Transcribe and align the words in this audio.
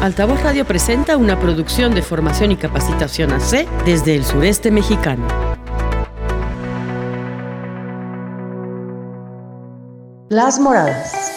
Altavoz 0.00 0.40
Radio 0.44 0.64
presenta 0.64 1.16
una 1.16 1.40
producción 1.40 1.92
de 1.92 2.02
formación 2.02 2.52
y 2.52 2.56
capacitación 2.56 3.32
AC 3.32 3.66
desde 3.84 4.14
el 4.14 4.24
sureste 4.24 4.70
mexicano. 4.70 5.26
Las 10.28 10.60
Moradas. 10.60 11.32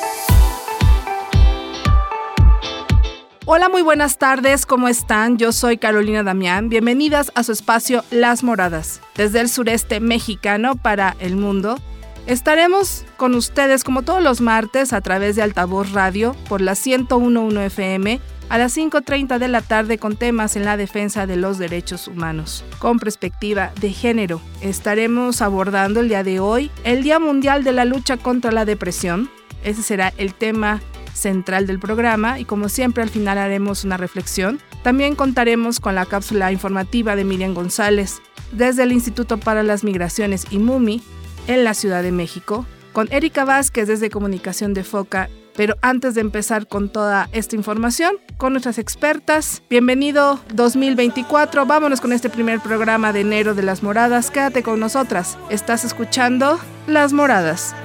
Hola, 3.45 3.67
muy 3.67 3.81
buenas 3.81 4.19
tardes, 4.19 4.67
¿cómo 4.67 4.87
están? 4.87 5.39
Yo 5.39 5.53
soy 5.53 5.79
Carolina 5.79 6.21
Damián. 6.21 6.69
Bienvenidas 6.69 7.31
a 7.33 7.41
su 7.41 7.53
espacio 7.53 8.03
Las 8.11 8.43
Moradas, 8.43 9.01
desde 9.15 9.39
el 9.39 9.49
sureste 9.49 9.99
mexicano 9.99 10.75
para 10.75 11.15
el 11.19 11.35
mundo. 11.35 11.79
Estaremos 12.27 13.05
con 13.17 13.33
ustedes 13.33 13.83
como 13.83 14.03
todos 14.03 14.21
los 14.21 14.39
martes 14.39 14.93
a 14.93 15.01
través 15.01 15.35
de 15.35 15.41
Altavoz 15.41 15.93
Radio 15.93 16.35
por 16.47 16.61
la 16.61 16.75
1011 16.75 17.65
FM 17.65 18.21
a 18.51 18.57
las 18.57 18.75
5.30 18.75 19.39
de 19.39 19.47
la 19.47 19.61
tarde 19.61 19.97
con 19.97 20.17
temas 20.17 20.57
en 20.57 20.65
la 20.65 20.75
defensa 20.75 21.25
de 21.25 21.37
los 21.37 21.57
derechos 21.57 22.09
humanos, 22.09 22.65
con 22.79 22.99
perspectiva 22.99 23.71
de 23.79 23.93
género. 23.93 24.41
Estaremos 24.61 25.41
abordando 25.41 26.01
el 26.01 26.09
día 26.09 26.25
de 26.25 26.41
hoy 26.41 26.69
el 26.83 27.01
Día 27.01 27.17
Mundial 27.17 27.63
de 27.63 27.71
la 27.71 27.85
Lucha 27.85 28.17
contra 28.17 28.51
la 28.51 28.65
Depresión. 28.65 29.29
Ese 29.63 29.81
será 29.81 30.11
el 30.17 30.33
tema 30.33 30.81
central 31.13 31.65
del 31.65 31.79
programa 31.79 32.39
y 32.41 32.45
como 32.45 32.67
siempre 32.67 33.01
al 33.01 33.09
final 33.09 33.37
haremos 33.37 33.85
una 33.85 33.95
reflexión. 33.95 34.59
También 34.83 35.15
contaremos 35.15 35.79
con 35.79 35.95
la 35.95 36.05
cápsula 36.05 36.51
informativa 36.51 37.15
de 37.15 37.23
Miriam 37.23 37.53
González 37.53 38.21
desde 38.51 38.83
el 38.83 38.91
Instituto 38.91 39.37
para 39.37 39.63
las 39.63 39.85
Migraciones 39.85 40.45
y 40.51 40.57
MUMI 40.57 41.01
en 41.47 41.63
la 41.63 41.73
Ciudad 41.73 42.03
de 42.03 42.11
México, 42.11 42.65
con 42.91 43.07
Erika 43.13 43.45
Vázquez 43.45 43.87
desde 43.87 44.09
Comunicación 44.09 44.73
de 44.73 44.83
Foca 44.83 45.29
pero 45.55 45.75
antes 45.81 46.15
de 46.15 46.21
empezar 46.21 46.67
con 46.67 46.89
toda 46.89 47.29
esta 47.31 47.55
información, 47.55 48.15
con 48.37 48.53
nuestras 48.53 48.77
expertas, 48.77 49.61
bienvenido 49.69 50.39
2024. 50.53 51.65
Vámonos 51.65 52.01
con 52.01 52.13
este 52.13 52.29
primer 52.29 52.59
programa 52.59 53.13
de 53.13 53.21
enero 53.21 53.53
de 53.53 53.63
las 53.63 53.83
moradas. 53.83 54.31
Quédate 54.31 54.63
con 54.63 54.79
nosotras. 54.79 55.37
Estás 55.49 55.83
escuchando 55.83 56.59
Las 56.87 57.13
Moradas. 57.13 57.75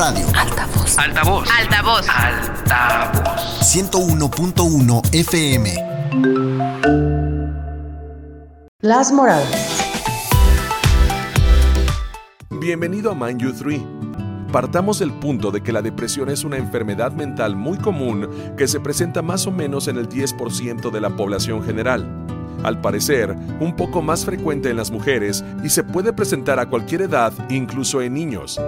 Radio. 0.00 0.26
Altavoz. 0.34 0.96
Altavoz. 0.98 1.48
Altavoz. 1.50 2.06
Altavoz. 2.08 3.60
101.1 3.60 5.02
FM. 5.12 5.74
Las 8.80 9.12
Moradas. 9.12 9.92
Bienvenido 12.48 13.10
a 13.10 13.14
Mind 13.14 13.42
You 13.42 13.52
3. 13.52 13.82
Partamos 14.50 15.00
del 15.00 15.12
punto 15.12 15.50
de 15.50 15.62
que 15.62 15.70
la 15.70 15.82
depresión 15.82 16.30
es 16.30 16.44
una 16.44 16.56
enfermedad 16.56 17.12
mental 17.12 17.54
muy 17.54 17.76
común 17.76 18.26
que 18.56 18.68
se 18.68 18.80
presenta 18.80 19.20
más 19.20 19.46
o 19.46 19.50
menos 19.50 19.86
en 19.86 19.98
el 19.98 20.08
10% 20.08 20.90
de 20.90 21.00
la 21.02 21.10
población 21.10 21.62
general. 21.62 22.19
Al 22.62 22.80
parecer, 22.80 23.34
un 23.58 23.74
poco 23.74 24.02
más 24.02 24.24
frecuente 24.24 24.70
en 24.70 24.76
las 24.76 24.90
mujeres 24.90 25.44
y 25.64 25.70
se 25.70 25.82
puede 25.82 26.12
presentar 26.12 26.58
a 26.58 26.66
cualquier 26.66 27.02
edad, 27.02 27.32
incluso 27.48 28.02
en 28.02 28.14
niños. 28.14 28.60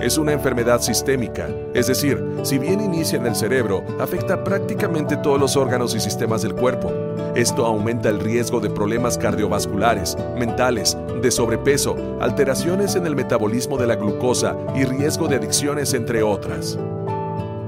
Es 0.00 0.18
una 0.18 0.32
enfermedad 0.32 0.80
sistémica, 0.80 1.48
es 1.74 1.86
decir, 1.86 2.22
si 2.42 2.58
bien 2.58 2.80
inicia 2.80 3.18
en 3.18 3.26
el 3.26 3.34
cerebro, 3.34 3.84
afecta 4.00 4.42
prácticamente 4.44 5.16
todos 5.16 5.38
los 5.38 5.56
órganos 5.56 5.94
y 5.94 6.00
sistemas 6.00 6.42
del 6.42 6.54
cuerpo. 6.54 6.90
Esto 7.34 7.64
aumenta 7.64 8.08
el 8.08 8.18
riesgo 8.18 8.60
de 8.60 8.70
problemas 8.70 9.16
cardiovasculares, 9.16 10.16
mentales, 10.38 10.96
de 11.22 11.30
sobrepeso, 11.30 12.18
alteraciones 12.20 12.96
en 12.96 13.06
el 13.06 13.14
metabolismo 13.14 13.76
de 13.76 13.86
la 13.86 13.96
glucosa 13.96 14.56
y 14.74 14.84
riesgo 14.84 15.28
de 15.28 15.36
adicciones, 15.36 15.94
entre 15.94 16.22
otras. 16.22 16.78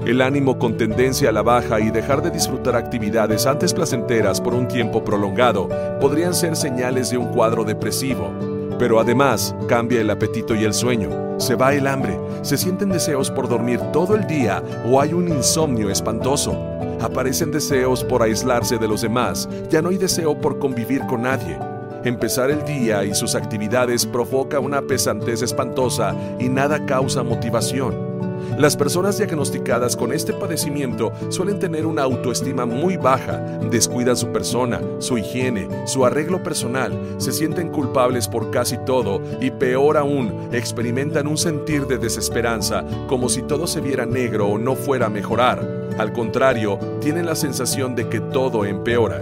El 0.05 0.21
ánimo 0.21 0.59
con 0.59 0.75
tendencia 0.75 1.29
a 1.29 1.31
la 1.31 1.43
baja 1.43 1.79
y 1.79 1.89
dejar 1.89 2.21
de 2.21 2.29
disfrutar 2.29 2.75
actividades 2.75 3.45
antes 3.45 3.73
placenteras 3.73 4.41
por 4.41 4.53
un 4.53 4.67
tiempo 4.67 5.01
prolongado 5.01 5.69
podrían 6.01 6.33
ser 6.33 6.57
señales 6.57 7.09
de 7.09 7.17
un 7.17 7.27
cuadro 7.27 7.63
depresivo. 7.63 8.29
Pero 8.77 8.99
además 8.99 9.55
cambia 9.69 10.01
el 10.01 10.09
apetito 10.09 10.55
y 10.55 10.65
el 10.65 10.73
sueño, 10.73 11.39
se 11.39 11.55
va 11.55 11.73
el 11.73 11.87
hambre, 11.87 12.19
se 12.41 12.57
sienten 12.57 12.89
deseos 12.89 13.31
por 13.31 13.47
dormir 13.47 13.79
todo 13.93 14.15
el 14.15 14.27
día 14.27 14.61
o 14.85 14.99
hay 14.99 15.13
un 15.13 15.29
insomnio 15.29 15.89
espantoso. 15.89 16.53
Aparecen 16.99 17.51
deseos 17.51 18.03
por 18.03 18.23
aislarse 18.23 18.77
de 18.77 18.89
los 18.89 19.03
demás, 19.03 19.47
ya 19.69 19.81
no 19.81 19.87
hay 19.87 19.97
deseo 19.97 20.37
por 20.37 20.59
convivir 20.59 20.99
con 21.05 21.21
nadie. 21.21 21.57
Empezar 22.03 22.51
el 22.51 22.65
día 22.65 23.05
y 23.05 23.15
sus 23.15 23.35
actividades 23.35 24.05
provoca 24.05 24.59
una 24.59 24.81
pesantez 24.81 25.41
espantosa 25.41 26.13
y 26.39 26.49
nada 26.49 26.85
causa 26.85 27.23
motivación. 27.23 28.12
Las 28.57 28.77
personas 28.77 29.17
diagnosticadas 29.17 29.95
con 29.95 30.13
este 30.13 30.31
padecimiento 30.31 31.11
suelen 31.29 31.57
tener 31.57 31.87
una 31.87 32.03
autoestima 32.03 32.67
muy 32.67 32.97
baja, 32.97 33.37
descuidan 33.71 34.15
su 34.15 34.27
persona, 34.27 34.79
su 34.99 35.17
higiene, 35.17 35.67
su 35.85 36.05
arreglo 36.05 36.43
personal, 36.43 36.93
se 37.17 37.31
sienten 37.31 37.69
culpables 37.69 38.27
por 38.27 38.51
casi 38.51 38.77
todo 38.85 39.21
y 39.41 39.49
peor 39.49 39.97
aún, 39.97 40.49
experimentan 40.51 41.27
un 41.27 41.37
sentir 41.37 41.87
de 41.87 41.97
desesperanza, 41.97 42.85
como 43.07 43.27
si 43.27 43.41
todo 43.41 43.65
se 43.65 43.81
viera 43.81 44.05
negro 44.05 44.47
o 44.47 44.59
no 44.59 44.75
fuera 44.75 45.07
a 45.07 45.09
mejorar. 45.09 45.67
Al 45.97 46.13
contrario, 46.13 46.77
tienen 47.01 47.25
la 47.25 47.35
sensación 47.35 47.95
de 47.95 48.07
que 48.07 48.19
todo 48.19 48.65
empeora. 48.65 49.19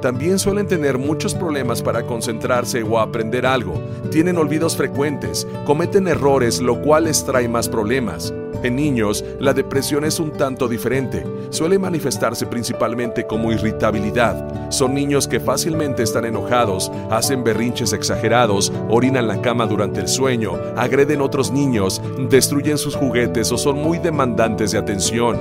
También 0.00 0.38
suelen 0.38 0.66
tener 0.66 0.98
muchos 0.98 1.34
problemas 1.34 1.82
para 1.82 2.06
concentrarse 2.06 2.82
o 2.82 3.00
aprender 3.00 3.44
algo, 3.44 3.74
tienen 4.10 4.38
olvidos 4.38 4.76
frecuentes, 4.76 5.46
cometen 5.66 6.08
errores 6.08 6.62
lo 6.62 6.80
cual 6.80 7.04
les 7.04 7.24
trae 7.24 7.48
más 7.48 7.68
problemas. 7.68 8.32
En 8.62 8.76
niños, 8.76 9.24
la 9.38 9.52
depresión 9.52 10.04
es 10.04 10.18
un 10.18 10.32
tanto 10.32 10.68
diferente. 10.68 11.24
Suele 11.50 11.78
manifestarse 11.78 12.46
principalmente 12.46 13.26
como 13.26 13.52
irritabilidad. 13.52 14.70
Son 14.70 14.94
niños 14.94 15.28
que 15.28 15.40
fácilmente 15.40 16.02
están 16.02 16.24
enojados, 16.24 16.90
hacen 17.10 17.44
berrinches 17.44 17.92
exagerados, 17.92 18.72
orinan 18.88 19.28
la 19.28 19.40
cama 19.40 19.66
durante 19.66 20.00
el 20.00 20.08
sueño, 20.08 20.54
agreden 20.76 21.20
otros 21.20 21.50
niños, 21.50 22.00
destruyen 22.28 22.78
sus 22.78 22.96
juguetes 22.96 23.52
o 23.52 23.58
son 23.58 23.76
muy 23.82 23.98
demandantes 23.98 24.72
de 24.72 24.78
atención. 24.78 25.38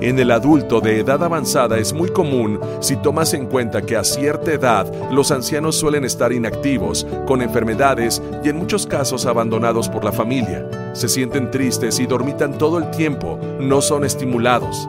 En 0.00 0.18
el 0.18 0.30
adulto 0.30 0.80
de 0.80 1.00
edad 1.00 1.22
avanzada 1.22 1.78
es 1.78 1.92
muy 1.92 2.10
común 2.10 2.60
si 2.80 2.96
tomas 2.96 3.32
en 3.34 3.46
cuenta 3.46 3.82
que 3.82 3.96
a 3.96 4.04
cierta 4.04 4.52
edad 4.52 4.90
los 5.10 5.30
ancianos 5.30 5.76
suelen 5.76 6.04
estar 6.04 6.32
inactivos, 6.32 7.06
con 7.26 7.42
enfermedades 7.42 8.22
y 8.42 8.48
en 8.48 8.56
muchos 8.56 8.86
casos 8.86 9.26
abandonados 9.26 9.88
por 9.88 10.04
la 10.04 10.12
familia. 10.12 10.83
Se 10.94 11.08
sienten 11.08 11.50
tristes 11.50 11.98
y 11.98 12.06
dormitan 12.06 12.56
todo 12.56 12.78
el 12.78 12.90
tiempo, 12.90 13.38
no 13.60 13.82
son 13.82 14.04
estimulados. 14.04 14.88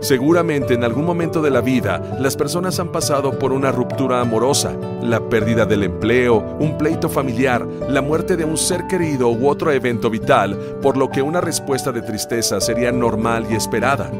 Seguramente 0.00 0.74
en 0.74 0.84
algún 0.84 1.06
momento 1.06 1.40
de 1.40 1.50
la 1.50 1.62
vida 1.62 2.18
las 2.18 2.36
personas 2.36 2.78
han 2.78 2.92
pasado 2.92 3.38
por 3.38 3.52
una 3.52 3.72
ruptura 3.72 4.20
amorosa, 4.20 4.76
la 5.02 5.20
pérdida 5.28 5.64
del 5.64 5.82
empleo, 5.82 6.56
un 6.58 6.76
pleito 6.76 7.08
familiar, 7.08 7.66
la 7.88 8.02
muerte 8.02 8.36
de 8.36 8.44
un 8.44 8.58
ser 8.58 8.86
querido 8.86 9.28
u 9.30 9.48
otro 9.48 9.70
evento 9.70 10.10
vital, 10.10 10.58
por 10.82 10.96
lo 10.96 11.10
que 11.10 11.22
una 11.22 11.40
respuesta 11.40 11.92
de 11.92 12.02
tristeza 12.02 12.60
sería 12.60 12.92
normal 12.92 13.46
y 13.50 13.54
esperada. 13.54 14.10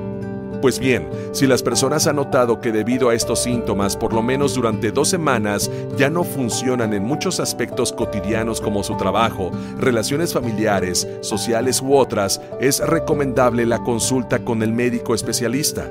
Pues 0.60 0.78
bien, 0.78 1.08
si 1.32 1.46
las 1.46 1.62
personas 1.62 2.06
han 2.06 2.16
notado 2.16 2.60
que 2.60 2.72
debido 2.72 3.10
a 3.10 3.14
estos 3.14 3.42
síntomas, 3.42 3.96
por 3.96 4.12
lo 4.12 4.22
menos 4.22 4.54
durante 4.54 4.90
dos 4.90 5.08
semanas, 5.08 5.70
ya 5.96 6.08
no 6.08 6.24
funcionan 6.24 6.94
en 6.94 7.04
muchos 7.04 7.40
aspectos 7.40 7.92
cotidianos 7.92 8.60
como 8.60 8.82
su 8.82 8.96
trabajo, 8.96 9.50
relaciones 9.78 10.32
familiares, 10.32 11.06
sociales 11.20 11.82
u 11.82 11.94
otras, 11.94 12.40
es 12.60 12.80
recomendable 12.80 13.66
la 13.66 13.80
consulta 13.80 14.38
con 14.38 14.62
el 14.62 14.72
médico 14.72 15.14
especialista. 15.14 15.90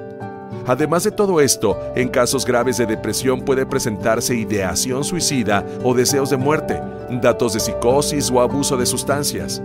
Además 0.66 1.04
de 1.04 1.12
todo 1.12 1.42
esto, 1.42 1.78
en 1.96 2.08
casos 2.10 2.46
graves 2.46 2.78
de 2.78 2.86
depresión 2.86 3.42
puede 3.42 3.66
presentarse 3.66 4.36
ideación 4.36 5.04
suicida 5.04 5.66
o 5.84 5.94
deseos 5.94 6.30
de 6.30 6.38
muerte, 6.38 6.82
datos 7.22 7.54
de 7.54 7.60
psicosis 7.60 8.32
o 8.32 8.40
abuso 8.42 8.78
de 8.78 8.86
sustancias 8.86 9.62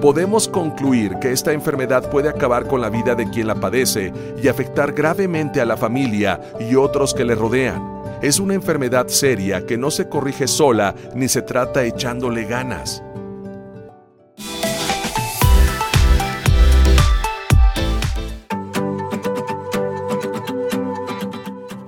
podemos 0.00 0.48
concluir 0.48 1.16
que 1.20 1.32
esta 1.32 1.52
enfermedad 1.52 2.10
puede 2.10 2.28
acabar 2.28 2.66
con 2.66 2.80
la 2.80 2.88
vida 2.88 3.14
de 3.14 3.28
quien 3.30 3.46
la 3.46 3.56
padece 3.56 4.12
y 4.42 4.48
afectar 4.48 4.92
gravemente 4.92 5.60
a 5.60 5.64
la 5.64 5.76
familia 5.76 6.40
y 6.60 6.76
otros 6.76 7.14
que 7.14 7.24
le 7.24 7.34
rodean. 7.34 8.02
Es 8.22 8.38
una 8.40 8.54
enfermedad 8.54 9.08
seria 9.08 9.66
que 9.66 9.76
no 9.76 9.90
se 9.90 10.08
corrige 10.08 10.46
sola 10.46 10.94
ni 11.14 11.28
se 11.28 11.42
trata 11.42 11.84
echándole 11.84 12.44
ganas. 12.44 13.02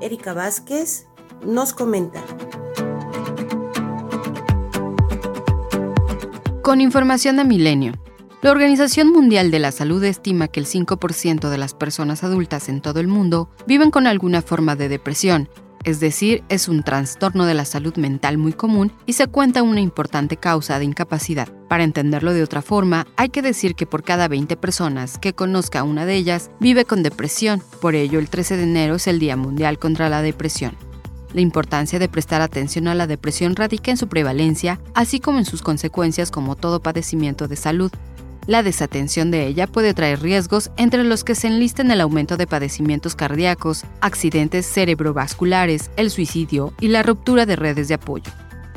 Erika 0.00 0.34
Vázquez 0.34 1.06
nos 1.44 1.72
comenta. 1.72 2.20
Con 6.70 6.80
información 6.80 7.34
de 7.34 7.44
Milenio. 7.44 7.94
La 8.42 8.52
Organización 8.52 9.10
Mundial 9.10 9.50
de 9.50 9.58
la 9.58 9.72
Salud 9.72 10.04
estima 10.04 10.46
que 10.46 10.60
el 10.60 10.66
5% 10.66 11.48
de 11.48 11.58
las 11.58 11.74
personas 11.74 12.22
adultas 12.22 12.68
en 12.68 12.80
todo 12.80 13.00
el 13.00 13.08
mundo 13.08 13.50
viven 13.66 13.90
con 13.90 14.06
alguna 14.06 14.40
forma 14.40 14.76
de 14.76 14.88
depresión, 14.88 15.48
es 15.82 15.98
decir, 15.98 16.44
es 16.48 16.68
un 16.68 16.84
trastorno 16.84 17.44
de 17.44 17.54
la 17.54 17.64
salud 17.64 17.96
mental 17.96 18.38
muy 18.38 18.52
común 18.52 18.92
y 19.04 19.14
se 19.14 19.26
cuenta 19.26 19.64
una 19.64 19.80
importante 19.80 20.36
causa 20.36 20.78
de 20.78 20.84
incapacidad. 20.84 21.48
Para 21.68 21.82
entenderlo 21.82 22.32
de 22.34 22.44
otra 22.44 22.62
forma, 22.62 23.08
hay 23.16 23.30
que 23.30 23.42
decir 23.42 23.74
que 23.74 23.86
por 23.86 24.04
cada 24.04 24.28
20 24.28 24.56
personas 24.56 25.18
que 25.18 25.32
conozca 25.32 25.82
una 25.82 26.06
de 26.06 26.14
ellas 26.14 26.52
vive 26.60 26.84
con 26.84 27.02
depresión, 27.02 27.60
por 27.80 27.96
ello 27.96 28.20
el 28.20 28.30
13 28.30 28.56
de 28.56 28.62
enero 28.62 28.94
es 28.94 29.08
el 29.08 29.18
Día 29.18 29.36
Mundial 29.36 29.80
contra 29.80 30.08
la 30.08 30.22
Depresión. 30.22 30.76
La 31.32 31.40
importancia 31.40 31.98
de 31.98 32.08
prestar 32.08 32.42
atención 32.42 32.88
a 32.88 32.94
la 32.94 33.06
depresión 33.06 33.54
radica 33.54 33.90
en 33.90 33.96
su 33.96 34.08
prevalencia, 34.08 34.80
así 34.94 35.20
como 35.20 35.38
en 35.38 35.44
sus 35.44 35.62
consecuencias 35.62 36.30
como 36.30 36.56
todo 36.56 36.80
padecimiento 36.80 37.46
de 37.46 37.56
salud, 37.56 37.92
la 38.46 38.62
desatención 38.64 39.30
de 39.30 39.46
ella 39.46 39.68
puede 39.68 39.94
traer 39.94 40.22
riesgos 40.22 40.70
entre 40.76 41.04
los 41.04 41.22
que 41.22 41.36
se 41.36 41.46
enlistan 41.46 41.90
el 41.92 42.00
aumento 42.00 42.36
de 42.36 42.48
padecimientos 42.48 43.14
cardíacos, 43.14 43.84
accidentes 44.00 44.66
cerebrovasculares, 44.66 45.90
el 45.96 46.10
suicidio 46.10 46.72
y 46.80 46.88
la 46.88 47.04
ruptura 47.04 47.46
de 47.46 47.54
redes 47.54 47.86
de 47.86 47.94
apoyo. 47.94 48.32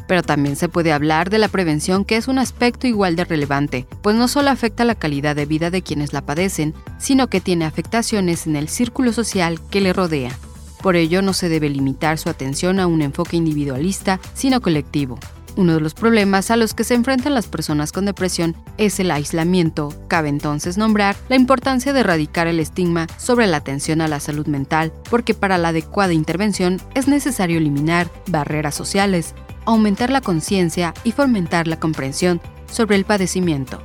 Pero 0.08 0.22
también 0.22 0.58
se 0.58 0.70
puede 0.70 0.92
hablar 0.92 1.32
de 1.32 1.40
la 1.40 1.48
prevención 1.48 2.06
que 2.06 2.18
es 2.18 2.28
un 2.28 2.38
aspecto 2.38 2.86
igual 2.88 3.16
de 3.16 3.26
relevante, 3.26 3.88
pues 4.04 4.16
no 4.16 4.28
solo 4.28 4.52
afecta 4.52 4.84
la 4.84 4.96
calidad 4.96 5.36
de 5.36 5.46
vida 5.46 5.72
de 5.72 5.82
quienes 5.82 6.14
la 6.14 6.22
padecen, 6.22 6.76
sino 7.00 7.28
que 7.28 7.42
tiene 7.42 7.66
afectaciones 7.66 8.46
en 8.46 8.58
el 8.58 8.70
círculo 8.70 9.12
social 9.14 9.60
que 9.72 9.82
le 9.82 9.94
rodea. 9.94 10.38
Por 10.84 10.98
ello 10.98 11.22
no 11.22 11.32
se 11.32 11.48
debe 11.48 11.70
limitar 11.70 12.20
su 12.20 12.30
atención 12.30 12.78
a 12.82 12.88
un 12.88 13.02
enfoque 13.02 13.38
individualista, 13.38 14.20
sino 14.34 14.62
colectivo. 14.62 15.18
Uno 15.56 15.76
de 15.76 15.80
los 15.80 15.94
problemas 15.94 16.52
a 16.52 16.58
los 16.58 16.74
que 16.74 16.84
se 16.84 16.94
enfrentan 16.94 17.34
las 17.34 17.48
personas 17.48 17.94
con 17.94 18.06
depresión 18.06 18.54
es 18.78 19.00
el 19.00 19.10
aislamiento. 19.10 19.94
Cabe 20.10 20.28
entonces 20.28 20.78
nombrar 20.78 21.16
la 21.30 21.38
importancia 21.38 21.94
de 21.94 22.02
erradicar 22.02 22.48
el 22.48 22.60
estigma 22.60 23.08
sobre 23.18 23.48
la 23.48 23.58
atención 23.58 24.02
a 24.02 24.10
la 24.10 24.20
salud 24.20 24.48
mental, 24.48 24.92
porque 25.10 25.34
para 25.34 25.58
la 25.58 25.70
adecuada 25.70 26.12
intervención 26.12 26.82
es 26.96 27.08
necesario 27.08 27.60
eliminar 27.60 28.10
barreras 28.28 28.76
sociales, 28.76 29.36
aumentar 29.64 30.10
la 30.10 30.20
conciencia 30.20 30.94
y 31.06 31.14
fomentar 31.14 31.66
la 31.66 31.80
comprensión 31.80 32.42
sobre 32.70 32.98
el 32.98 33.06
padecimiento. 33.06 33.82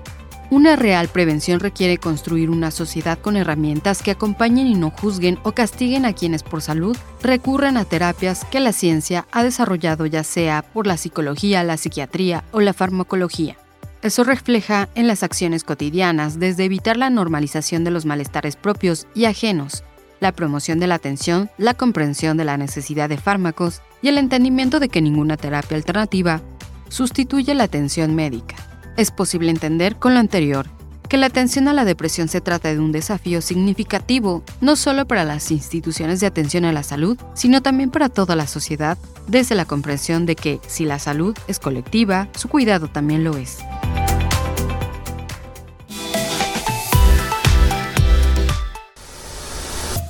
Una 0.50 0.76
real 0.76 1.08
prevención 1.08 1.60
requiere 1.60 1.98
construir 1.98 2.48
una 2.48 2.70
sociedad 2.70 3.18
con 3.18 3.36
herramientas 3.36 4.02
que 4.02 4.12
acompañen 4.12 4.66
y 4.66 4.74
no 4.74 4.90
juzguen 4.90 5.38
o 5.42 5.52
castiguen 5.52 6.06
a 6.06 6.14
quienes 6.14 6.42
por 6.42 6.62
salud 6.62 6.96
recurren 7.22 7.76
a 7.76 7.84
terapias 7.84 8.46
que 8.46 8.58
la 8.58 8.72
ciencia 8.72 9.26
ha 9.30 9.42
desarrollado 9.42 10.06
ya 10.06 10.24
sea 10.24 10.62
por 10.62 10.86
la 10.86 10.96
psicología, 10.96 11.62
la 11.64 11.76
psiquiatría 11.76 12.44
o 12.52 12.60
la 12.60 12.72
farmacología. 12.72 13.58
Eso 14.00 14.24
refleja 14.24 14.88
en 14.94 15.06
las 15.06 15.22
acciones 15.22 15.64
cotidianas, 15.64 16.38
desde 16.38 16.64
evitar 16.64 16.96
la 16.96 17.10
normalización 17.10 17.84
de 17.84 17.90
los 17.90 18.06
malestares 18.06 18.56
propios 18.56 19.06
y 19.14 19.26
ajenos, 19.26 19.84
la 20.18 20.32
promoción 20.32 20.80
de 20.80 20.86
la 20.86 20.94
atención, 20.94 21.50
la 21.58 21.74
comprensión 21.74 22.38
de 22.38 22.46
la 22.46 22.56
necesidad 22.56 23.10
de 23.10 23.18
fármacos 23.18 23.82
y 24.00 24.08
el 24.08 24.16
entendimiento 24.16 24.80
de 24.80 24.88
que 24.88 25.02
ninguna 25.02 25.36
terapia 25.36 25.76
alternativa 25.76 26.40
sustituye 26.88 27.54
la 27.54 27.64
atención 27.64 28.14
médica. 28.14 28.67
Es 28.98 29.12
posible 29.12 29.52
entender 29.52 29.94
con 29.94 30.12
lo 30.14 30.18
anterior 30.18 30.66
que 31.08 31.18
la 31.18 31.26
atención 31.26 31.68
a 31.68 31.72
la 31.72 31.84
depresión 31.84 32.26
se 32.26 32.40
trata 32.40 32.68
de 32.68 32.80
un 32.80 32.90
desafío 32.90 33.40
significativo, 33.40 34.42
no 34.60 34.74
solo 34.74 35.06
para 35.06 35.24
las 35.24 35.52
instituciones 35.52 36.18
de 36.18 36.26
atención 36.26 36.64
a 36.64 36.72
la 36.72 36.82
salud, 36.82 37.16
sino 37.32 37.62
también 37.62 37.92
para 37.92 38.08
toda 38.08 38.34
la 38.34 38.48
sociedad, 38.48 38.98
desde 39.28 39.54
la 39.54 39.66
comprensión 39.66 40.26
de 40.26 40.34
que 40.34 40.60
si 40.66 40.84
la 40.84 40.98
salud 40.98 41.38
es 41.46 41.60
colectiva, 41.60 42.26
su 42.34 42.48
cuidado 42.48 42.88
también 42.88 43.22
lo 43.22 43.36
es. 43.36 43.58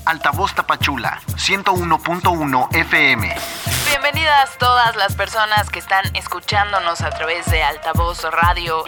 Altavoz 0.07 0.55
Tapachula, 0.55 1.21
101.1 1.37 2.75
FM. 2.75 3.68
Bienvenidas 4.29 4.59
todas 4.59 4.95
las 4.97 5.15
personas 5.15 5.71
que 5.71 5.79
están 5.79 6.05
escuchándonos 6.15 7.01
a 7.01 7.09
través 7.09 7.51
de 7.51 7.63
Altavoz 7.63 8.25
Radio. 8.25 8.85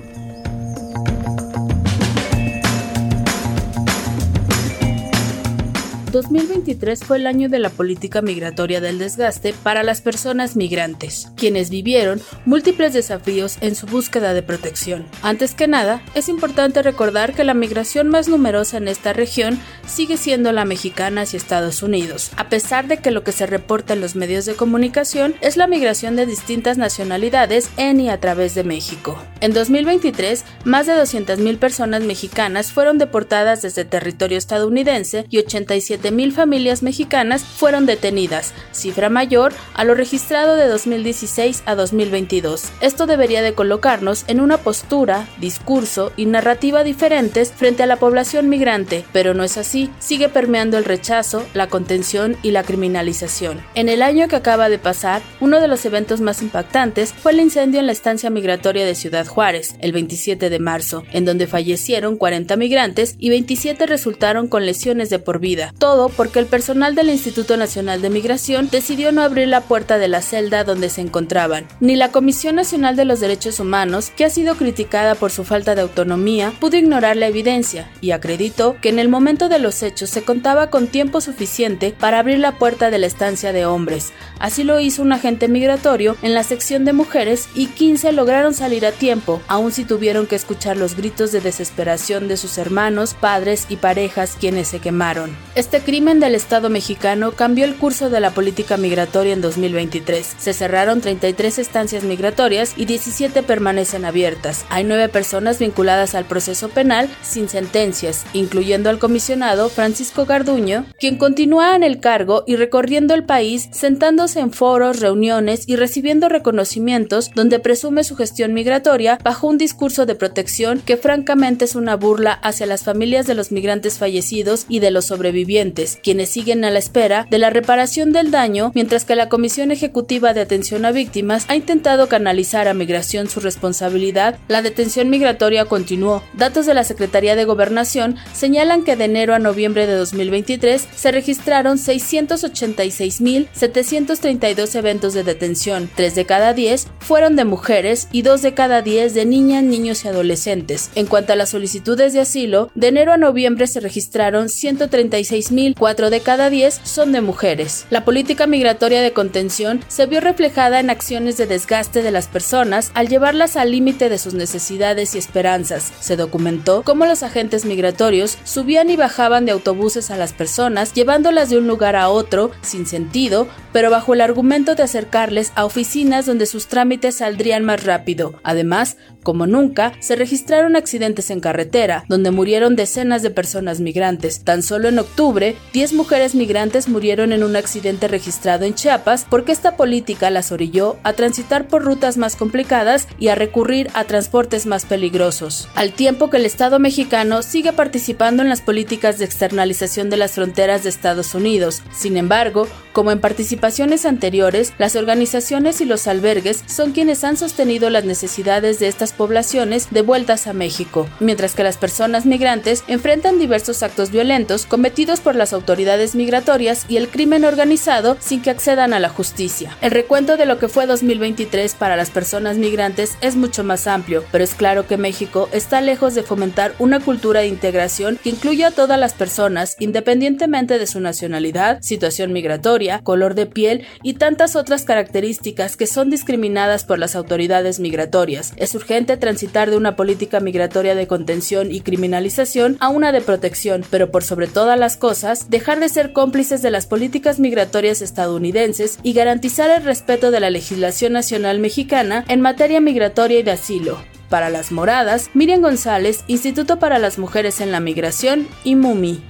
2023 6.10 7.04
fue 7.04 7.18
el 7.18 7.26
año 7.26 7.48
de 7.48 7.58
la 7.58 7.70
política 7.70 8.22
migratoria 8.22 8.80
del 8.80 8.98
desgaste 8.98 9.54
para 9.62 9.82
las 9.82 10.00
personas 10.00 10.56
migrantes, 10.56 11.30
quienes 11.36 11.70
vivieron 11.70 12.20
múltiples 12.44 12.92
desafíos 12.92 13.58
en 13.60 13.74
su 13.74 13.86
búsqueda 13.86 14.34
de 14.34 14.42
protección. 14.42 15.06
Antes 15.22 15.54
que 15.54 15.68
nada, 15.68 16.02
es 16.14 16.28
importante 16.28 16.82
recordar 16.82 17.34
que 17.34 17.44
la 17.44 17.54
migración 17.54 18.08
más 18.08 18.28
numerosa 18.28 18.78
en 18.78 18.88
esta 18.88 19.12
región 19.12 19.58
sigue 19.86 20.16
siendo 20.16 20.52
la 20.52 20.64
mexicana 20.64 21.22
hacia 21.22 21.36
Estados 21.36 21.82
Unidos, 21.82 22.30
a 22.36 22.48
pesar 22.48 22.88
de 22.88 22.98
que 22.98 23.10
lo 23.10 23.22
que 23.22 23.32
se 23.32 23.46
reporta 23.46 23.92
en 23.92 24.00
los 24.00 24.16
medios 24.16 24.46
de 24.46 24.54
comunicación 24.54 25.34
es 25.40 25.56
la 25.56 25.66
migración 25.66 26.16
de 26.16 26.26
distintas 26.26 26.78
nacionalidades 26.78 27.70
en 27.76 28.00
y 28.00 28.10
a 28.10 28.18
través 28.18 28.54
de 28.54 28.64
México. 28.64 29.16
En 29.40 29.52
2023, 29.52 30.44
más 30.64 30.86
de 30.86 30.94
200.000 30.94 31.58
personas 31.58 32.02
mexicanas 32.02 32.72
fueron 32.72 32.98
deportadas 32.98 33.62
desde 33.62 33.84
territorio 33.84 34.38
estadounidense 34.38 35.26
y 35.30 35.38
87 35.38 35.99
mil 36.10 36.32
familias 36.32 36.82
mexicanas 36.82 37.44
fueron 37.44 37.84
detenidas, 37.84 38.54
cifra 38.72 39.10
mayor 39.10 39.52
a 39.74 39.84
lo 39.84 39.94
registrado 39.94 40.56
de 40.56 40.66
2016 40.66 41.62
a 41.66 41.74
2022. 41.74 42.70
Esto 42.80 43.06
debería 43.06 43.42
de 43.42 43.52
colocarnos 43.52 44.24
en 44.26 44.40
una 44.40 44.56
postura, 44.56 45.28
discurso 45.38 46.12
y 46.16 46.24
narrativa 46.24 46.82
diferentes 46.82 47.52
frente 47.52 47.82
a 47.82 47.86
la 47.86 47.96
población 47.96 48.48
migrante, 48.48 49.04
pero 49.12 49.34
no 49.34 49.44
es 49.44 49.58
así, 49.58 49.90
sigue 49.98 50.30
permeando 50.30 50.78
el 50.78 50.86
rechazo, 50.86 51.46
la 51.52 51.68
contención 51.68 52.38
y 52.42 52.52
la 52.52 52.62
criminalización. 52.62 53.60
En 53.74 53.90
el 53.90 54.00
año 54.00 54.26
que 54.28 54.36
acaba 54.36 54.70
de 54.70 54.78
pasar, 54.78 55.20
uno 55.40 55.60
de 55.60 55.68
los 55.68 55.84
eventos 55.84 56.22
más 56.22 56.40
impactantes 56.40 57.12
fue 57.12 57.32
el 57.32 57.40
incendio 57.40 57.80
en 57.80 57.86
la 57.86 57.92
estancia 57.92 58.30
migratoria 58.30 58.86
de 58.86 58.94
Ciudad 58.94 59.26
Juárez, 59.26 59.74
el 59.80 59.92
27 59.92 60.48
de 60.48 60.58
marzo, 60.58 61.04
en 61.12 61.26
donde 61.26 61.46
fallecieron 61.46 62.16
40 62.16 62.56
migrantes 62.56 63.16
y 63.18 63.28
27 63.28 63.84
resultaron 63.84 64.48
con 64.48 64.64
lesiones 64.64 65.10
de 65.10 65.18
por 65.18 65.40
vida 65.40 65.74
todo 65.78 65.89
porque 65.90 66.38
el 66.38 66.46
personal 66.46 66.94
del 66.94 67.10
Instituto 67.10 67.56
Nacional 67.56 68.00
de 68.00 68.10
Migración 68.10 68.68
decidió 68.70 69.10
no 69.10 69.22
abrir 69.22 69.48
la 69.48 69.62
puerta 69.62 69.98
de 69.98 70.08
la 70.08 70.22
celda 70.22 70.62
donde 70.62 70.88
se 70.88 71.00
encontraban. 71.00 71.66
Ni 71.80 71.96
la 71.96 72.12
Comisión 72.12 72.54
Nacional 72.54 72.94
de 72.94 73.04
los 73.04 73.18
Derechos 73.18 73.58
Humanos, 73.58 74.12
que 74.14 74.24
ha 74.24 74.30
sido 74.30 74.54
criticada 74.54 75.16
por 75.16 75.32
su 75.32 75.42
falta 75.44 75.74
de 75.74 75.82
autonomía, 75.82 76.52
pudo 76.60 76.76
ignorar 76.76 77.16
la 77.16 77.26
evidencia 77.26 77.90
y 78.00 78.12
acreditó 78.12 78.76
que 78.80 78.88
en 78.88 78.98
el 78.98 79.08
momento 79.08 79.48
de 79.48 79.58
los 79.58 79.82
hechos 79.82 80.10
se 80.10 80.22
contaba 80.22 80.70
con 80.70 80.86
tiempo 80.86 81.20
suficiente 81.20 81.94
para 81.98 82.20
abrir 82.20 82.38
la 82.38 82.56
puerta 82.58 82.90
de 82.90 82.98
la 82.98 83.06
estancia 83.06 83.52
de 83.52 83.66
hombres. 83.66 84.12
Así 84.38 84.62
lo 84.62 84.78
hizo 84.78 85.02
un 85.02 85.12
agente 85.12 85.48
migratorio 85.48 86.16
en 86.22 86.34
la 86.34 86.44
sección 86.44 86.84
de 86.84 86.92
mujeres 86.92 87.48
y 87.54 87.66
15 87.66 88.12
lograron 88.12 88.54
salir 88.54 88.86
a 88.86 88.92
tiempo, 88.92 89.42
aun 89.48 89.72
si 89.72 89.84
tuvieron 89.84 90.26
que 90.26 90.36
escuchar 90.36 90.76
los 90.76 90.96
gritos 90.96 91.32
de 91.32 91.40
desesperación 91.40 92.28
de 92.28 92.36
sus 92.36 92.58
hermanos, 92.58 93.14
padres 93.14 93.66
y 93.68 93.76
parejas 93.76 94.36
quienes 94.38 94.68
se 94.68 94.78
quemaron. 94.78 95.36
Este 95.54 95.79
crimen 95.80 96.20
del 96.20 96.34
Estado 96.34 96.70
mexicano 96.70 97.32
cambió 97.32 97.64
el 97.64 97.76
curso 97.76 98.10
de 98.10 98.20
la 98.20 98.30
política 98.30 98.76
migratoria 98.76 99.32
en 99.32 99.40
2023. 99.40 100.36
Se 100.38 100.52
cerraron 100.52 101.00
33 101.00 101.58
estancias 101.58 102.04
migratorias 102.04 102.74
y 102.76 102.84
17 102.84 103.42
permanecen 103.42 104.04
abiertas. 104.04 104.64
Hay 104.68 104.84
nueve 104.84 105.08
personas 105.08 105.58
vinculadas 105.58 106.14
al 106.14 106.24
proceso 106.24 106.68
penal 106.68 107.08
sin 107.22 107.48
sentencias, 107.48 108.24
incluyendo 108.32 108.90
al 108.90 108.98
comisionado 108.98 109.68
Francisco 109.68 110.26
Garduño, 110.26 110.86
quien 110.98 111.16
continúa 111.16 111.76
en 111.76 111.82
el 111.82 112.00
cargo 112.00 112.44
y 112.46 112.56
recorriendo 112.56 113.14
el 113.14 113.24
país 113.24 113.68
sentándose 113.72 114.40
en 114.40 114.52
foros, 114.52 115.00
reuniones 115.00 115.64
y 115.66 115.76
recibiendo 115.76 116.28
reconocimientos 116.28 117.30
donde 117.34 117.58
presume 117.58 118.04
su 118.04 118.16
gestión 118.16 118.54
migratoria 118.54 119.18
bajo 119.22 119.46
un 119.46 119.58
discurso 119.58 120.06
de 120.06 120.14
protección 120.14 120.80
que 120.80 120.96
francamente 120.96 121.64
es 121.64 121.74
una 121.74 121.96
burla 121.96 122.32
hacia 122.32 122.66
las 122.66 122.84
familias 122.84 123.26
de 123.26 123.34
los 123.34 123.52
migrantes 123.52 123.98
fallecidos 123.98 124.66
y 124.68 124.80
de 124.80 124.90
los 124.90 125.06
sobrevivientes, 125.06 125.69
quienes 126.02 126.30
siguen 126.30 126.64
a 126.64 126.70
la 126.70 126.78
espera 126.78 127.26
de 127.30 127.38
la 127.38 127.50
reparación 127.50 128.12
del 128.12 128.30
daño, 128.30 128.72
mientras 128.74 129.04
que 129.04 129.16
la 129.16 129.28
Comisión 129.28 129.70
Ejecutiva 129.70 130.32
de 130.34 130.40
Atención 130.40 130.84
a 130.84 130.92
Víctimas 130.92 131.46
ha 131.48 131.56
intentado 131.56 132.08
canalizar 132.08 132.68
a 132.68 132.74
Migración 132.74 133.28
su 133.28 133.40
responsabilidad, 133.40 134.38
la 134.48 134.62
detención 134.62 135.10
migratoria 135.10 135.64
continuó. 135.64 136.22
Datos 136.34 136.66
de 136.66 136.74
la 136.74 136.84
Secretaría 136.84 137.34
de 137.36 137.44
Gobernación 137.44 138.16
señalan 138.32 138.84
que 138.84 138.96
de 138.96 139.04
enero 139.04 139.34
a 139.34 139.38
noviembre 139.38 139.86
de 139.86 139.94
2023 139.94 140.88
se 140.94 141.12
registraron 141.12 141.78
686.732 141.78 144.74
eventos 144.74 145.14
de 145.14 145.24
detención. 145.24 145.88
Tres 145.94 146.14
de 146.14 146.26
cada 146.26 146.52
diez 146.54 146.86
fueron 146.98 147.36
de 147.36 147.44
mujeres 147.44 148.08
y 148.12 148.22
dos 148.22 148.42
de 148.42 148.54
cada 148.54 148.82
diez 148.82 149.14
de 149.14 149.26
niñas, 149.26 149.62
niños 149.62 150.04
y 150.04 150.08
adolescentes. 150.08 150.90
En 150.94 151.06
cuanto 151.06 151.32
a 151.32 151.36
las 151.36 151.50
solicitudes 151.50 152.12
de 152.12 152.20
asilo, 152.20 152.70
de 152.74 152.88
enero 152.88 153.12
a 153.12 153.16
noviembre 153.16 153.66
se 153.66 153.80
registraron 153.80 154.46
136.000, 154.46 155.59
cuatro 155.78 156.10
de 156.10 156.20
cada 156.20 156.50
diez 156.50 156.80
son 156.84 157.12
de 157.12 157.20
mujeres. 157.20 157.86
La 157.90 158.04
política 158.04 158.46
migratoria 158.46 159.02
de 159.02 159.12
contención 159.12 159.80
se 159.88 160.06
vio 160.06 160.20
reflejada 160.20 160.80
en 160.80 160.90
acciones 160.90 161.36
de 161.36 161.46
desgaste 161.46 162.02
de 162.02 162.10
las 162.10 162.28
personas 162.28 162.90
al 162.94 163.08
llevarlas 163.08 163.56
al 163.56 163.70
límite 163.70 164.08
de 164.08 164.18
sus 164.18 164.34
necesidades 164.34 165.14
y 165.14 165.18
esperanzas. 165.18 165.92
Se 166.00 166.16
documentó 166.16 166.82
cómo 166.82 167.06
los 167.06 167.22
agentes 167.22 167.64
migratorios 167.64 168.38
subían 168.44 168.90
y 168.90 168.96
bajaban 168.96 169.44
de 169.44 169.52
autobuses 169.52 170.10
a 170.10 170.16
las 170.16 170.32
personas, 170.32 170.92
llevándolas 170.94 171.50
de 171.50 171.58
un 171.58 171.66
lugar 171.66 171.96
a 171.96 172.08
otro, 172.08 172.50
sin 172.62 172.86
sentido, 172.86 173.48
pero 173.72 173.90
bajo 173.90 174.14
el 174.14 174.20
argumento 174.20 174.74
de 174.74 174.82
acercarles 174.82 175.52
a 175.54 175.64
oficinas 175.64 176.26
donde 176.26 176.46
sus 176.46 176.66
trámites 176.66 177.16
saldrían 177.16 177.64
más 177.64 177.84
rápido. 177.84 178.34
Además, 178.42 178.96
como 179.22 179.46
nunca, 179.46 179.92
se 180.00 180.16
registraron 180.16 180.76
accidentes 180.76 181.30
en 181.30 181.40
carretera, 181.40 182.04
donde 182.08 182.30
murieron 182.30 182.76
decenas 182.76 183.22
de 183.22 183.30
personas 183.30 183.80
migrantes. 183.80 184.44
Tan 184.44 184.62
solo 184.62 184.88
en 184.88 184.98
octubre, 184.98 185.56
10 185.72 185.92
mujeres 185.94 186.34
migrantes 186.34 186.88
murieron 186.88 187.32
en 187.32 187.44
un 187.44 187.56
accidente 187.56 188.08
registrado 188.08 188.64
en 188.64 188.74
Chiapas 188.74 189.26
porque 189.28 189.52
esta 189.52 189.76
política 189.76 190.30
las 190.30 190.52
orilló 190.52 190.96
a 191.02 191.12
transitar 191.12 191.68
por 191.68 191.84
rutas 191.84 192.16
más 192.16 192.36
complicadas 192.36 193.08
y 193.18 193.28
a 193.28 193.34
recurrir 193.34 193.88
a 193.94 194.04
transportes 194.04 194.66
más 194.66 194.84
peligrosos. 194.84 195.68
Al 195.74 195.92
tiempo 195.92 196.30
que 196.30 196.38
el 196.38 196.46
Estado 196.46 196.78
mexicano 196.78 197.42
sigue 197.42 197.72
participando 197.72 198.42
en 198.42 198.48
las 198.48 198.60
políticas 198.60 199.18
de 199.18 199.24
externalización 199.24 200.10
de 200.10 200.16
las 200.16 200.32
fronteras 200.32 200.82
de 200.82 200.88
Estados 200.88 201.34
Unidos. 201.34 201.82
Sin 201.92 202.16
embargo, 202.16 202.66
como 202.92 203.12
en 203.12 203.20
participaciones 203.20 204.04
anteriores, 204.04 204.72
las 204.78 204.96
organizaciones 204.96 205.80
y 205.80 205.84
los 205.84 206.06
albergues 206.06 206.64
son 206.66 206.92
quienes 206.92 207.24
han 207.24 207.36
sostenido 207.36 207.90
las 207.90 208.04
necesidades 208.04 208.78
de 208.80 208.88
estas 208.88 209.09
poblaciones 209.12 209.88
devueltas 209.90 210.46
a 210.46 210.52
México, 210.52 211.08
mientras 211.20 211.54
que 211.54 211.62
las 211.62 211.76
personas 211.76 212.26
migrantes 212.26 212.84
enfrentan 212.86 213.38
diversos 213.38 213.82
actos 213.82 214.10
violentos 214.10 214.66
cometidos 214.66 215.20
por 215.20 215.36
las 215.36 215.52
autoridades 215.52 216.14
migratorias 216.14 216.86
y 216.88 216.96
el 216.96 217.08
crimen 217.08 217.44
organizado 217.44 218.16
sin 218.20 218.42
que 218.42 218.50
accedan 218.50 218.92
a 218.92 219.00
la 219.00 219.08
justicia. 219.08 219.76
El 219.80 219.90
recuento 219.90 220.36
de 220.36 220.46
lo 220.46 220.58
que 220.58 220.68
fue 220.68 220.86
2023 220.86 221.74
para 221.74 221.96
las 221.96 222.10
personas 222.10 222.56
migrantes 222.56 223.16
es 223.20 223.36
mucho 223.36 223.64
más 223.64 223.86
amplio, 223.86 224.24
pero 224.30 224.44
es 224.44 224.54
claro 224.54 224.86
que 224.86 224.96
México 224.96 225.48
está 225.52 225.80
lejos 225.80 226.14
de 226.14 226.22
fomentar 226.22 226.74
una 226.78 227.00
cultura 227.00 227.40
de 227.40 227.48
integración 227.48 228.18
que 228.22 228.30
incluya 228.30 228.68
a 228.68 228.70
todas 228.70 228.98
las 228.98 229.14
personas, 229.14 229.76
independientemente 229.78 230.78
de 230.78 230.86
su 230.86 231.00
nacionalidad, 231.00 231.80
situación 231.82 232.32
migratoria, 232.32 233.00
color 233.00 233.34
de 233.34 233.46
piel 233.46 233.86
y 234.02 234.14
tantas 234.14 234.56
otras 234.56 234.84
características 234.84 235.76
que 235.76 235.86
son 235.86 236.10
discriminadas 236.10 236.84
por 236.84 236.98
las 236.98 237.16
autoridades 237.16 237.80
migratorias. 237.80 238.52
Es 238.56 238.74
urgente 238.74 238.99
transitar 239.06 239.70
de 239.70 239.76
una 239.76 239.96
política 239.96 240.40
migratoria 240.40 240.94
de 240.94 241.06
contención 241.06 241.70
y 241.70 241.80
criminalización 241.80 242.76
a 242.80 242.88
una 242.88 243.12
de 243.12 243.20
protección, 243.20 243.84
pero 243.90 244.10
por 244.10 244.24
sobre 244.24 244.46
todas 244.46 244.78
las 244.78 244.96
cosas, 244.96 245.50
dejar 245.50 245.80
de 245.80 245.88
ser 245.88 246.12
cómplices 246.12 246.62
de 246.62 246.70
las 246.70 246.86
políticas 246.86 247.40
migratorias 247.40 248.02
estadounidenses 248.02 248.98
y 249.02 249.12
garantizar 249.12 249.70
el 249.70 249.84
respeto 249.84 250.30
de 250.30 250.40
la 250.40 250.50
legislación 250.50 251.12
nacional 251.12 251.58
mexicana 251.58 252.24
en 252.28 252.40
materia 252.40 252.80
migratoria 252.80 253.40
y 253.40 253.42
de 253.42 253.52
asilo. 253.52 253.98
Para 254.28 254.48
las 254.48 254.70
moradas, 254.70 255.30
Miriam 255.34 255.60
González, 255.60 256.24
Instituto 256.28 256.78
para 256.78 256.98
las 256.98 257.18
Mujeres 257.18 257.60
en 257.60 257.72
la 257.72 257.80
Migración 257.80 258.46
y 258.62 258.76
MUMI. 258.76 259.22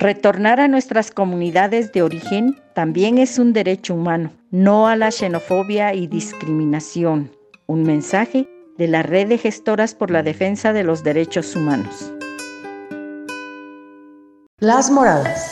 Retornar 0.00 0.60
a 0.60 0.68
nuestras 0.68 1.10
comunidades 1.10 1.90
de 1.90 2.02
origen 2.02 2.56
también 2.72 3.18
es 3.18 3.36
un 3.40 3.52
derecho 3.52 3.94
humano, 3.94 4.30
no 4.52 4.86
a 4.86 4.94
la 4.94 5.10
xenofobia 5.10 5.92
y 5.92 6.06
discriminación. 6.06 7.32
Un 7.66 7.82
mensaje 7.82 8.48
de 8.78 8.86
la 8.86 9.02
Red 9.02 9.26
de 9.26 9.38
Gestoras 9.38 9.96
por 9.96 10.12
la 10.12 10.22
Defensa 10.22 10.72
de 10.72 10.84
los 10.84 11.02
Derechos 11.02 11.56
Humanos. 11.56 12.12
Las 14.60 14.88
Moradas. 14.88 15.50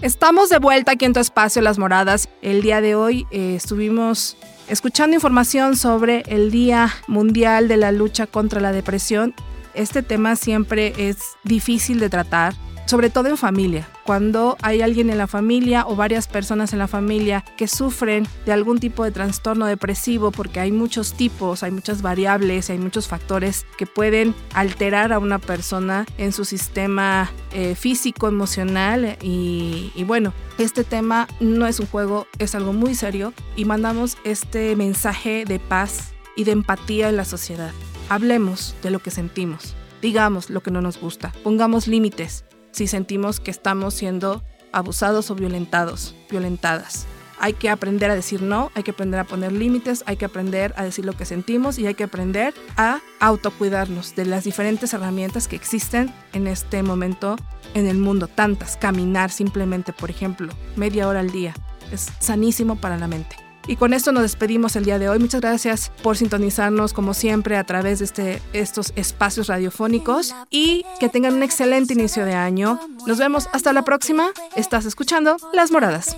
Estamos 0.00 0.48
de 0.48 0.60
vuelta 0.60 0.92
aquí 0.92 1.04
en 1.04 1.12
tu 1.12 1.20
espacio 1.20 1.60
Las 1.60 1.78
Moradas. 1.78 2.30
El 2.40 2.62
día 2.62 2.80
de 2.80 2.94
hoy 2.94 3.26
eh, 3.30 3.54
estuvimos 3.54 4.38
escuchando 4.66 5.14
información 5.14 5.76
sobre 5.76 6.22
el 6.28 6.50
Día 6.50 6.88
Mundial 7.06 7.68
de 7.68 7.76
la 7.76 7.92
Lucha 7.92 8.26
contra 8.26 8.62
la 8.62 8.72
Depresión 8.72 9.34
este 9.74 10.02
tema 10.02 10.36
siempre 10.36 10.92
es 10.96 11.18
difícil 11.44 12.00
de 12.00 12.08
tratar, 12.08 12.54
sobre 12.86 13.08
todo 13.08 13.28
en 13.28 13.36
familia. 13.36 13.88
Cuando 14.04 14.56
hay 14.62 14.82
alguien 14.82 15.10
en 15.10 15.18
la 15.18 15.28
familia 15.28 15.86
o 15.86 15.94
varias 15.94 16.26
personas 16.26 16.72
en 16.72 16.80
la 16.80 16.88
familia 16.88 17.44
que 17.56 17.68
sufren 17.68 18.26
de 18.46 18.52
algún 18.52 18.80
tipo 18.80 19.04
de 19.04 19.12
trastorno 19.12 19.66
depresivo, 19.66 20.32
porque 20.32 20.58
hay 20.58 20.72
muchos 20.72 21.14
tipos, 21.14 21.62
hay 21.62 21.70
muchas 21.70 22.02
variables, 22.02 22.68
hay 22.68 22.78
muchos 22.78 23.06
factores 23.06 23.64
que 23.78 23.86
pueden 23.86 24.34
alterar 24.54 25.12
a 25.12 25.20
una 25.20 25.38
persona 25.38 26.04
en 26.18 26.32
su 26.32 26.44
sistema 26.44 27.30
eh, 27.52 27.76
físico, 27.76 28.26
emocional 28.26 29.16
y, 29.22 29.92
y 29.94 30.02
bueno, 30.02 30.32
este 30.58 30.82
tema 30.82 31.28
no 31.38 31.68
es 31.68 31.78
un 31.78 31.86
juego, 31.86 32.26
es 32.40 32.56
algo 32.56 32.72
muy 32.72 32.96
serio 32.96 33.32
y 33.54 33.66
mandamos 33.66 34.18
este 34.24 34.74
mensaje 34.74 35.44
de 35.44 35.60
paz 35.60 36.12
y 36.34 36.42
de 36.42 36.52
empatía 36.52 37.08
en 37.08 37.16
la 37.16 37.24
sociedad. 37.24 37.70
Hablemos 38.10 38.74
de 38.82 38.90
lo 38.90 38.98
que 38.98 39.12
sentimos, 39.12 39.76
digamos 40.02 40.50
lo 40.50 40.64
que 40.64 40.72
no 40.72 40.82
nos 40.82 41.00
gusta, 41.00 41.32
pongamos 41.44 41.86
límites 41.86 42.44
si 42.72 42.88
sentimos 42.88 43.38
que 43.38 43.52
estamos 43.52 43.94
siendo 43.94 44.42
abusados 44.72 45.30
o 45.30 45.36
violentados, 45.36 46.16
violentadas. 46.28 47.06
Hay 47.38 47.52
que 47.52 47.70
aprender 47.70 48.10
a 48.10 48.16
decir 48.16 48.42
no, 48.42 48.72
hay 48.74 48.82
que 48.82 48.90
aprender 48.90 49.20
a 49.20 49.24
poner 49.24 49.52
límites, 49.52 50.02
hay 50.06 50.16
que 50.16 50.24
aprender 50.24 50.74
a 50.76 50.82
decir 50.82 51.04
lo 51.04 51.12
que 51.12 51.24
sentimos 51.24 51.78
y 51.78 51.86
hay 51.86 51.94
que 51.94 52.02
aprender 52.02 52.52
a 52.76 53.00
autocuidarnos 53.20 54.16
de 54.16 54.26
las 54.26 54.42
diferentes 54.42 54.92
herramientas 54.92 55.46
que 55.46 55.54
existen 55.54 56.12
en 56.32 56.48
este 56.48 56.82
momento 56.82 57.36
en 57.74 57.86
el 57.86 57.98
mundo. 57.98 58.26
Tantas, 58.26 58.76
caminar 58.76 59.30
simplemente, 59.30 59.92
por 59.92 60.10
ejemplo, 60.10 60.52
media 60.74 61.06
hora 61.06 61.20
al 61.20 61.30
día, 61.30 61.54
es 61.92 62.10
sanísimo 62.18 62.74
para 62.74 62.96
la 62.96 63.06
mente. 63.06 63.36
Y 63.66 63.76
con 63.76 63.92
esto 63.92 64.12
nos 64.12 64.22
despedimos 64.22 64.76
el 64.76 64.84
día 64.84 64.98
de 64.98 65.08
hoy. 65.08 65.18
Muchas 65.18 65.40
gracias 65.40 65.92
por 66.02 66.16
sintonizarnos 66.16 66.92
como 66.92 67.14
siempre 67.14 67.56
a 67.56 67.64
través 67.64 68.00
de 68.00 68.04
este, 68.04 68.42
estos 68.52 68.92
espacios 68.96 69.46
radiofónicos 69.46 70.34
y 70.50 70.84
que 70.98 71.08
tengan 71.08 71.34
un 71.34 71.42
excelente 71.42 71.94
inicio 71.94 72.24
de 72.24 72.34
año. 72.34 72.80
Nos 73.06 73.18
vemos 73.18 73.48
hasta 73.52 73.72
la 73.72 73.82
próxima. 73.82 74.30
Estás 74.56 74.86
escuchando 74.86 75.36
Las 75.52 75.70
Moradas. 75.70 76.16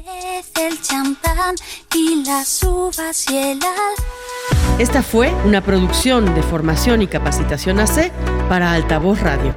Esta 4.78 5.02
fue 5.02 5.34
una 5.44 5.61
producción 5.62 6.34
de 6.34 6.42
formación 6.42 7.02
y 7.02 7.06
capacitación 7.06 7.80
AC 7.80 8.11
para 8.49 8.72
Altavoz 8.72 9.20
Radio. 9.20 9.54